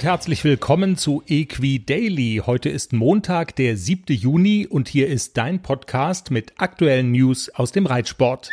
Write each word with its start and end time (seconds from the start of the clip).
und 0.00 0.04
herzlich 0.06 0.44
willkommen 0.44 0.96
zu 0.96 1.22
Equi 1.26 1.84
Daily. 1.84 2.40
Heute 2.46 2.70
ist 2.70 2.94
Montag, 2.94 3.54
der 3.56 3.76
7. 3.76 4.16
Juni 4.16 4.66
und 4.66 4.88
hier 4.88 5.08
ist 5.08 5.36
dein 5.36 5.60
Podcast 5.60 6.30
mit 6.30 6.54
aktuellen 6.56 7.12
News 7.12 7.50
aus 7.50 7.70
dem 7.70 7.84
Reitsport. 7.84 8.48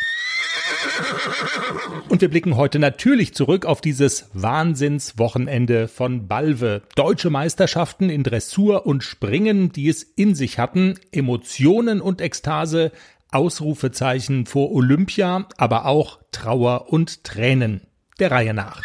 Und 2.09 2.21
wir 2.21 2.29
blicken 2.29 2.55
heute 2.55 2.79
natürlich 2.79 3.33
zurück 3.33 3.65
auf 3.65 3.81
dieses 3.81 4.29
Wahnsinnswochenende 4.33 5.87
von 5.87 6.27
Balve. 6.27 6.81
Deutsche 6.95 7.29
Meisterschaften 7.29 8.09
in 8.09 8.23
Dressur 8.23 8.85
und 8.85 9.03
Springen, 9.03 9.71
die 9.71 9.89
es 9.89 10.03
in 10.03 10.33
sich 10.33 10.57
hatten, 10.57 10.95
Emotionen 11.11 12.01
und 12.01 12.21
Ekstase, 12.21 12.91
Ausrufezeichen 13.31 14.45
vor 14.45 14.71
Olympia, 14.71 15.47
aber 15.57 15.85
auch 15.85 16.19
Trauer 16.31 16.91
und 16.91 17.23
Tränen. 17.23 17.81
Der 18.19 18.31
Reihe 18.31 18.53
nach. 18.53 18.81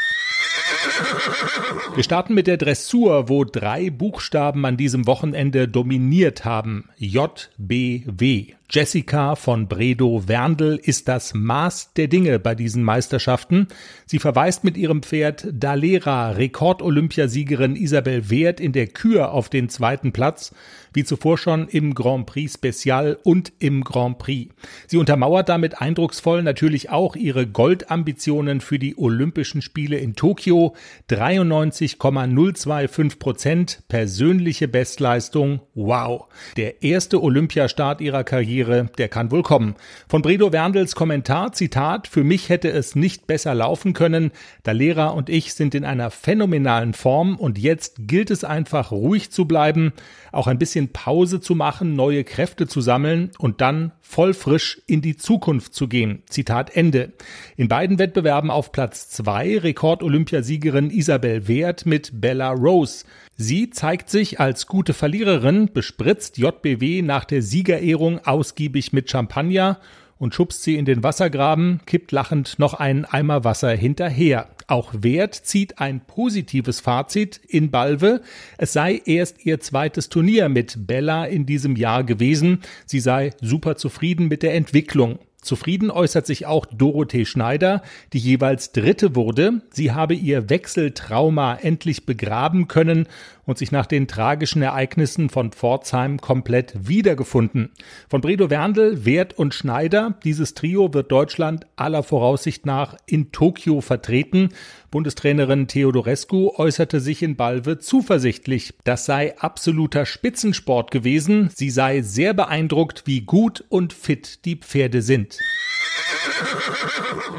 Wir 1.95 2.05
starten 2.05 2.35
mit 2.35 2.47
der 2.47 2.57
Dressur, 2.57 3.29
wo 3.29 3.45
drei 3.45 3.91
Buchstaben 3.91 4.65
an 4.65 4.77
diesem 4.77 5.07
Wochenende 5.07 5.69
dominiert 5.69 6.45
haben. 6.45 6.89
J, 6.97 7.51
B, 7.59 8.03
W. 8.07 8.55
Jessica 8.75 9.37
von 9.37 9.69
Bredow 9.69 10.29
Werndl 10.29 10.81
ist 10.83 11.07
das 11.07 11.35
Maß 11.35 11.93
der 11.93 12.09
Dinge 12.09 12.39
bei 12.39 12.55
diesen 12.55 12.83
Meisterschaften. 12.83 13.69
Sie 14.07 14.19
verweist 14.19 14.65
mit 14.65 14.79
ihrem 14.79 15.03
Pferd 15.03 15.47
Dalera 15.53 16.31
Rekordolympiasiegerin 16.31 17.77
Isabel 17.77 18.31
Wert 18.31 18.61
in 18.61 18.73
der 18.73 18.87
Kür 18.87 19.33
auf 19.33 19.51
den 19.51 19.69
zweiten 19.69 20.13
Platz, 20.13 20.55
wie 20.95 21.05
zuvor 21.05 21.37
schon 21.37 21.69
im 21.69 21.95
Grand 21.95 22.25
Prix 22.25 22.55
Special 22.55 23.19
und 23.23 23.53
im 23.59 23.85
Grand 23.85 24.17
Prix. 24.17 24.55
Sie 24.87 24.97
untermauert 24.97 25.51
damit 25.51 25.83
eindrucksvoll 25.83 26.43
natürlich 26.43 26.89
auch 26.89 27.15
ihre 27.15 27.47
Goldambitionen 27.47 28.63
für 28.63 28.79
die 28.79 28.97
Olympischen 28.97 29.61
Spiele 29.61 29.99
in 29.99 30.15
Tokio. 30.15 30.75
93,025 31.09 33.19
Prozent 33.19 33.83
persönliche 33.89 34.67
Bestleistung. 34.67 35.61
Wow. 35.75 36.29
Der 36.57 36.83
erste 36.83 37.23
Olympiastart 37.23 38.01
ihrer 38.01 38.25
Karriere 38.25 38.62
Karriere, 38.63 38.89
der 38.99 39.09
kann 39.09 39.31
wohl 39.31 39.43
kommen. 39.43 39.75
Von 40.09 40.23
Bredo 40.23 40.53
Werndels 40.53 40.95
Kommentar, 40.95 41.53
Zitat, 41.53 42.07
für 42.07 42.25
mich 42.25 42.49
hätte 42.49 42.71
es 42.71 42.95
nicht 42.95 43.27
besser 43.27 43.55
laufen 43.55 43.93
können. 43.93 44.31
Der 44.65 44.75
Lehrer 44.75 45.15
und 45.15 45.29
ich 45.29 45.55
sind 45.55 45.75
in 45.75 45.85
einer 45.85 46.11
phänomenalen 46.11 46.95
Form 46.95 47.37
und 47.37 47.59
jetzt 47.59 47.97
gilt 48.07 48.31
es 48.31 48.45
einfach 48.45 48.93
ruhig 48.93 49.31
zu 49.31 49.47
bleiben, 49.47 49.93
auch 50.31 50.47
ein 50.47 50.59
bisschen 50.59 50.93
Pause 50.93 51.41
zu 51.41 51.55
machen, 51.55 51.97
neue 51.97 52.25
Kräfte 52.25 52.67
zu 52.67 52.81
sammeln 52.81 53.31
und 53.39 53.61
dann 53.61 53.93
voll 54.01 54.35
frisch 54.35 54.81
in 54.87 55.03
die 55.03 55.17
Zukunft 55.17 55.75
zu 55.75 55.89
gehen. 55.89 56.23
Zitat 56.29 56.77
Ende. 56.77 57.13
In 57.57 57.69
beiden 57.69 57.99
Wettbewerben 57.99 58.51
auf 58.51 58.73
Platz 58.73 59.09
zwei 59.11 59.59
Rekordolympiasiegerin 59.59 60.91
Isabel 60.91 61.49
Wert 61.49 61.87
mit 61.87 62.21
Bella 62.21 62.51
Rose. 62.51 63.05
Sie 63.45 63.71
zeigt 63.71 64.09
sich 64.09 64.39
als 64.39 64.69
gute 64.69 64.95
Verliererin, 64.95 65.69
bespritzt 65.75 66.39
JBW 66.39 67.03
nach 67.03 67.25
der 67.25 67.43
Siegerehrung 67.43 68.25
ausgiebig 68.25 68.93
mit 68.93 69.11
Champagner 69.11 69.81
und 70.17 70.33
schubst 70.33 70.63
sie 70.63 70.77
in 70.77 70.85
den 70.85 71.03
Wassergraben, 71.03 71.81
kippt 71.85 72.13
lachend 72.13 72.61
noch 72.61 72.75
einen 72.75 73.05
Eimer 73.05 73.43
Wasser 73.43 73.73
hinterher. 73.73 74.49
Auch 74.69 74.95
Wert 74.97 75.35
zieht 75.35 75.81
ein 75.81 76.07
positives 76.07 76.79
Fazit 76.79 77.41
in 77.49 77.73
Balve. 77.73 78.21
Es 78.59 78.75
sei 78.75 79.03
erst 79.07 79.45
ihr 79.45 79.59
zweites 79.59 80.09
Turnier 80.09 80.49
mit 80.49 80.87
Bella 80.87 81.25
in 81.25 81.45
diesem 81.45 81.75
Jahr 81.75 82.05
gewesen. 82.05 82.61
Sie 82.87 83.01
sei 83.01 83.33
super 83.41 83.75
zufrieden 83.75 84.29
mit 84.29 84.45
der 84.45 84.55
Entwicklung. 84.55 85.19
Zufrieden 85.43 85.91
äußert 85.91 86.25
sich 86.25 86.47
auch 86.47 86.67
Dorothee 86.67 87.27
Schneider, 87.27 87.83
die 88.13 88.19
jeweils 88.19 88.71
Dritte 88.71 89.17
wurde. 89.17 89.63
Sie 89.71 89.91
habe 89.93 90.15
ihr 90.15 90.49
Wechseltrauma 90.49 91.57
endlich 91.57 92.07
begraben 92.07 92.69
können 92.69 93.09
und 93.45 93.59
sich 93.59 93.73
nach 93.73 93.87
den 93.87 94.07
tragischen 94.07 94.63
Ereignissen 94.63 95.29
von 95.29 95.51
Pforzheim 95.51 96.21
komplett 96.21 96.89
wiedergefunden. 96.89 97.71
Von 98.09 98.21
Bredow 98.21 98.51
Werndl, 98.51 99.05
Wert 99.05 99.37
und 99.37 99.53
Schneider, 99.53 100.15
dieses 100.23 100.55
Trio 100.55 100.95
wird 100.95 101.11
Deutschland 101.11 101.67
aller 101.77 102.03
Voraussicht 102.03 102.67
nach 102.67 102.97
in 103.07 103.33
Tokio 103.33 103.81
vertreten. 103.81 104.51
Bundestrainerin 104.91 105.67
Theodorescu 105.67 106.53
äußerte 106.57 107.01
sich 107.01 107.23
in 107.23 107.37
Balve 107.37 107.79
zuversichtlich. 107.79 108.75
Das 108.85 109.07
sei 109.07 109.37
absoluter 109.39 110.07
Spitzensport 110.07 110.91
gewesen. 110.91 111.51
Sie 111.55 111.71
sei 111.71 112.03
sehr 112.03 112.35
beeindruckt, 112.35 113.05
wie 113.07 113.23
gut 113.23 113.65
und 113.69 113.93
fit 113.93 114.45
die 114.45 114.57
Pferde 114.57 115.03
sind. 115.03 115.32
States. 115.33 115.82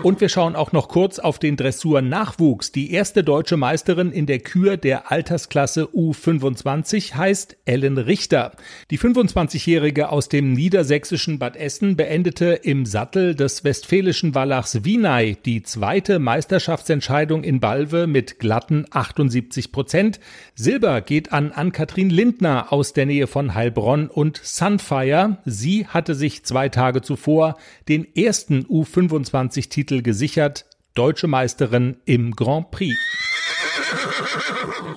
Und 0.04 0.20
wir 0.20 0.30
schauen 0.30 0.56
auch 0.56 0.74
noch 0.74 0.90
kurz 0.90 1.20
auf 1.20 1.40
den 1.40 1.56
Dressur-Nachwuchs. 1.56 2.72
Die 2.72 2.92
erste 2.92 3.24
deutsche 3.24 3.56
Meisterin 3.56 4.12
in 4.12 4.26
der 4.26 4.40
Kür 4.40 4.76
der 4.76 5.12
Altersklasse 5.12 5.86
U25 5.86 7.14
heißt 7.16 7.56
Ellen 7.66 7.98
Richter. 7.98 8.52
Die 8.92 9.00
25-Jährige 9.00 10.10
aus 10.10 10.28
dem 10.28 10.54
niedersächsischen 10.54 11.40
Bad 11.40 11.56
Essen 11.56 11.96
beendete 11.96 12.60
im 12.64 12.86
Sattel 12.86 13.34
des 13.36 13.64
westfälischen 13.64 14.36
Wallachs 14.36 14.84
Wienay 14.84 15.38
die 15.46 15.64
zweite 15.64 16.20
Meisterschaftsentscheidung 16.20 17.44
in 17.44 17.60
Balve 17.60 18.08
mit 18.08 18.40
glatten 18.40 18.86
78 18.92 19.72
Prozent. 19.72 20.20
Silber 20.56 21.00
geht 21.02 21.32
an 21.32 21.52
Ann-Kathrin 21.54 22.10
Lindner 22.10 22.74
aus 22.74 22.92
der 22.94 23.06
Nähe 23.06 23.28
von 23.28 23.54
Heilbronn 23.54 24.08
und 24.08 24.42
Sunfire. 24.44 25.38
Sie 25.46 25.88
hatte 25.88 26.14
sich 26.14 26.44
zwei 26.44 26.68
Tage 26.70 27.02
zuvor 27.02 27.56
den 27.88 28.06
ersten 28.16 28.66
U25-Titel 29.14 30.02
gesichert, 30.02 30.66
deutsche 30.96 31.28
Meisterin 31.28 31.98
im 32.06 32.36
Grand 32.36 32.72
Prix. 32.72 32.96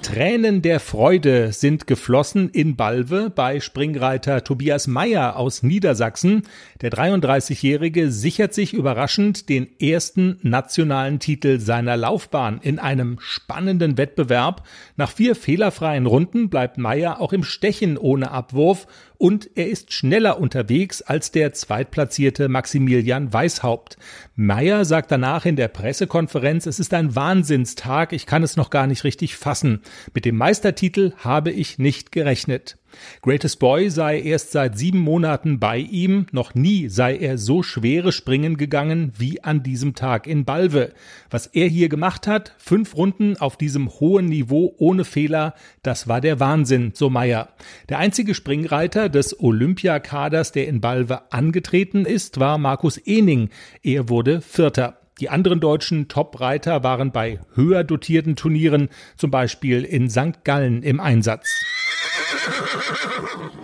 Tränen 0.02 0.62
der 0.62 0.80
Freude 0.80 1.52
sind 1.52 1.86
geflossen 1.86 2.48
in 2.50 2.76
Balve 2.76 3.30
bei 3.30 3.60
Springreiter 3.60 4.44
Tobias 4.44 4.86
Meyer 4.86 5.36
aus 5.36 5.62
Niedersachsen. 5.62 6.42
Der 6.80 6.90
33-Jährige 6.90 8.10
sichert 8.10 8.54
sich 8.54 8.72
überraschend 8.72 9.48
den 9.48 9.68
ersten 9.80 10.38
nationalen 10.42 11.18
Titel 11.18 11.58
seiner 11.58 11.96
Laufbahn 11.96 12.60
in 12.62 12.78
einem 12.78 13.18
spannenden 13.20 13.98
Wettbewerb. 13.98 14.66
Nach 14.96 15.10
vier 15.10 15.34
fehlerfreien 15.34 16.06
Runden 16.06 16.50
bleibt 16.50 16.78
Meyer 16.78 17.20
auch 17.20 17.32
im 17.32 17.42
Stechen 17.42 17.98
ohne 17.98 18.30
Abwurf 18.30 18.86
und 19.18 19.50
er 19.54 19.68
ist 19.68 19.92
schneller 19.92 20.38
unterwegs 20.38 21.02
als 21.02 21.30
der 21.30 21.52
zweitplatzierte 21.52 22.48
Maximilian 22.48 23.32
Weishaupt. 23.32 23.96
Meyer 24.34 24.84
sagt 24.84 25.10
danach 25.10 25.46
in 25.46 25.56
der 25.56 25.68
Pressekonferenz, 25.68 26.66
es 26.66 26.78
ist 26.78 26.92
ein 26.92 27.16
Wahnsinnstag, 27.16 28.12
ich 28.12 28.26
kann 28.26 28.42
es 28.42 28.56
noch 28.56 28.70
gar 28.70 28.86
nicht 28.86 29.04
richtig 29.04 29.25
fassen. 29.34 29.80
Mit 30.14 30.24
dem 30.24 30.36
Meistertitel 30.36 31.12
habe 31.16 31.50
ich 31.50 31.80
nicht 31.80 32.12
gerechnet. 32.12 32.78
Greatest 33.22 33.58
Boy 33.58 33.90
sei 33.90 34.20
erst 34.20 34.52
seit 34.52 34.78
sieben 34.78 35.00
Monaten 35.00 35.58
bei 35.58 35.78
ihm, 35.78 36.26
noch 36.30 36.54
nie 36.54 36.88
sei 36.88 37.16
er 37.16 37.38
so 37.38 37.62
schwere 37.62 38.12
Springen 38.12 38.56
gegangen 38.56 39.12
wie 39.18 39.42
an 39.42 39.62
diesem 39.62 39.94
Tag 39.94 40.26
in 40.26 40.44
Balve. 40.44 40.92
Was 41.30 41.46
er 41.46 41.68
hier 41.68 41.88
gemacht 41.88 42.26
hat, 42.26 42.54
fünf 42.58 42.96
Runden 42.96 43.36
auf 43.36 43.56
diesem 43.56 43.90
hohen 44.00 44.26
Niveau 44.26 44.74
ohne 44.78 45.04
Fehler, 45.04 45.54
das 45.82 46.08
war 46.08 46.20
der 46.20 46.40
Wahnsinn, 46.40 46.92
so 46.94 47.10
Meyer. 47.10 47.48
Der 47.88 47.98
einzige 47.98 48.34
Springreiter 48.34 49.08
des 49.08 49.38
Olympiakaders, 49.40 50.52
der 50.52 50.68
in 50.68 50.80
Balve 50.80 51.32
angetreten 51.32 52.04
ist, 52.04 52.38
war 52.38 52.58
Markus 52.58 52.98
Ening. 52.98 53.50
Er 53.82 54.08
wurde 54.08 54.40
Vierter. 54.40 54.98
Die 55.18 55.30
anderen 55.30 55.60
deutschen 55.60 56.08
Top-Reiter 56.08 56.82
waren 56.82 57.10
bei 57.10 57.40
höher 57.54 57.84
dotierten 57.84 58.36
Turnieren, 58.36 58.90
zum 59.16 59.30
Beispiel 59.30 59.82
in 59.82 60.10
St. 60.10 60.44
Gallen, 60.44 60.82
im 60.82 61.00
Einsatz. 61.00 61.64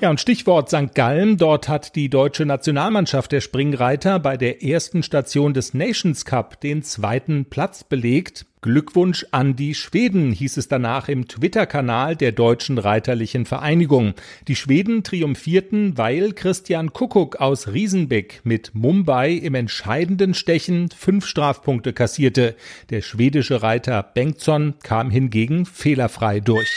Ja, 0.01 0.09
und 0.09 0.21
Stichwort 0.21 0.71
St. 0.71 0.95
Gallen. 0.95 1.37
Dort 1.37 1.69
hat 1.69 1.95
die 1.95 2.09
deutsche 2.09 2.47
Nationalmannschaft 2.47 3.31
der 3.33 3.41
Springreiter 3.41 4.19
bei 4.19 4.37
der 4.37 4.65
ersten 4.65 5.03
Station 5.03 5.53
des 5.53 5.75
Nations 5.75 6.25
Cup 6.25 6.61
den 6.61 6.83
zweiten 6.83 7.45
Platz 7.45 7.85
belegt. 7.85 8.47
Glückwunsch 8.63 9.27
an 9.33 9.57
die 9.57 9.75
Schweden, 9.75 10.31
hieß 10.31 10.57
es 10.57 10.69
danach 10.69 11.09
im 11.09 11.27
Twitter-Kanal 11.27 12.15
der 12.15 12.31
Deutschen 12.31 12.79
Reiterlichen 12.79 13.45
Vereinigung. 13.45 14.15
Die 14.47 14.55
Schweden 14.55 15.03
triumphierten, 15.03 15.99
weil 15.99 16.33
Christian 16.33 16.93
Kuckuck 16.93 17.41
aus 17.41 17.67
Riesenbeck 17.67 18.41
mit 18.45 18.73
Mumbai 18.73 19.33
im 19.33 19.57
entscheidenden 19.57 20.33
Stechen 20.33 20.91
fünf 20.97 21.27
Strafpunkte 21.27 21.93
kassierte. 21.93 22.55
Der 22.91 23.03
schwedische 23.03 23.65
Reiter 23.65 24.01
Bengtsson 24.01 24.75
kam 24.85 25.11
hingegen 25.11 25.67
fehlerfrei 25.67 26.39
durch. 26.39 26.71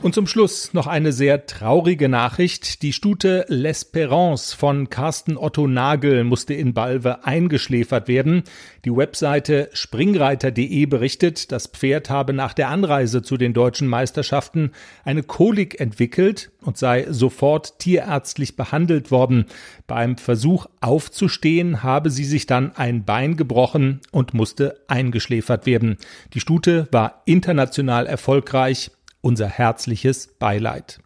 Und 0.00 0.14
zum 0.14 0.26
Schluss 0.26 0.72
noch 0.74 0.86
eine 0.86 1.12
sehr 1.12 1.46
traurige 1.46 2.08
Nachricht. 2.08 2.82
Die 2.82 2.92
Stute 2.92 3.46
L'Espérance 3.48 4.54
von 4.54 4.90
Carsten 4.90 5.36
Otto 5.36 5.66
Nagel 5.66 6.24
musste 6.24 6.54
in 6.54 6.72
Balve 6.72 7.24
eingeschläfert 7.24 8.06
werden. 8.06 8.44
Die 8.84 8.94
Webseite 8.94 9.70
springreiter.de 9.72 10.86
berichtet, 10.86 11.50
das 11.50 11.66
Pferd 11.66 12.10
habe 12.10 12.32
nach 12.32 12.54
der 12.54 12.68
Anreise 12.68 13.22
zu 13.22 13.36
den 13.36 13.54
deutschen 13.54 13.88
Meisterschaften 13.88 14.70
eine 15.04 15.24
Kolik 15.24 15.80
entwickelt 15.80 16.50
und 16.62 16.78
sei 16.78 17.06
sofort 17.10 17.78
tierärztlich 17.80 18.56
behandelt 18.56 19.10
worden. 19.10 19.46
Beim 19.86 20.16
Versuch 20.16 20.66
aufzustehen 20.80 21.82
habe 21.82 22.10
sie 22.10 22.24
sich 22.24 22.46
dann 22.46 22.74
ein 22.76 23.04
Bein 23.04 23.36
gebrochen 23.36 24.00
und 24.12 24.32
musste 24.32 24.80
eingeschläfert 24.86 25.66
werden. 25.66 25.98
Die 26.34 26.40
Stute 26.40 26.88
war 26.92 27.22
international 27.26 28.06
erfolgreich 28.06 28.90
unser 29.28 29.46
herzliches 29.46 30.26
Beileid. 30.38 31.00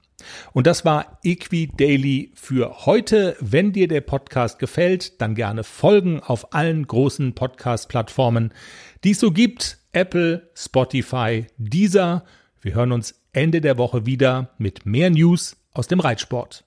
Und 0.52 0.68
das 0.68 0.84
war 0.84 1.18
Equi 1.24 1.68
Daily 1.76 2.30
für 2.34 2.86
heute. 2.86 3.36
Wenn 3.40 3.72
dir 3.72 3.88
der 3.88 4.00
Podcast 4.00 4.60
gefällt, 4.60 5.20
dann 5.20 5.34
gerne 5.34 5.64
folgen 5.64 6.20
auf 6.20 6.54
allen 6.54 6.86
großen 6.86 7.34
Podcast-Plattformen, 7.34 8.54
die 9.02 9.10
es 9.10 9.20
so 9.20 9.32
gibt. 9.32 9.78
Apple, 9.90 10.48
Spotify, 10.54 11.46
Deezer. 11.58 12.24
Wir 12.60 12.74
hören 12.74 12.92
uns 12.92 13.20
Ende 13.32 13.60
der 13.60 13.76
Woche 13.76 14.06
wieder 14.06 14.50
mit 14.56 14.86
mehr 14.86 15.10
News 15.10 15.56
aus 15.72 15.88
dem 15.88 15.98
Reitsport. 15.98 16.60